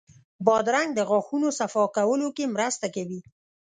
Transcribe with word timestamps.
بادرنګ 0.45 0.89
د 0.95 0.99
غاښونو 1.09 1.49
صفا 1.59 1.83
کولو 1.95 2.27
کې 2.35 2.51
مرسته 2.55 2.85
کوي. 2.95 3.19